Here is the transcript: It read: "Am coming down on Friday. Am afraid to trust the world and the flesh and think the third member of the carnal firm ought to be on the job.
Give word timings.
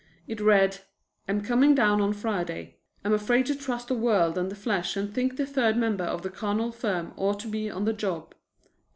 It 0.25 0.41
read: 0.41 0.79
"Am 1.27 1.41
coming 1.41 1.75
down 1.75 2.01
on 2.01 2.11
Friday. 2.13 2.79
Am 3.05 3.13
afraid 3.13 3.45
to 3.45 3.55
trust 3.55 3.87
the 3.87 3.93
world 3.93 4.35
and 4.35 4.49
the 4.49 4.55
flesh 4.55 4.97
and 4.97 5.13
think 5.13 5.37
the 5.37 5.45
third 5.45 5.77
member 5.77 6.03
of 6.05 6.23
the 6.23 6.31
carnal 6.31 6.71
firm 6.71 7.13
ought 7.17 7.39
to 7.41 7.47
be 7.47 7.69
on 7.69 7.85
the 7.85 7.93
job. 7.93 8.33